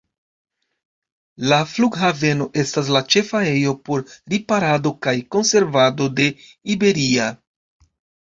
La 1.49 1.57
flughaveno 1.73 2.47
estas 2.63 2.89
la 2.95 3.01
ĉefa 3.15 3.41
ejo 3.51 3.75
por 3.89 4.01
riparado 4.35 4.95
kaj 5.07 5.15
konservado 5.37 6.07
de 6.21 6.27
Iberia. 6.77 7.29